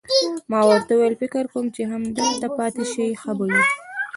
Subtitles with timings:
[0.51, 3.61] ما ورته وویل: فکر کوم چې که همدلته پاتې شئ، ښه به وي.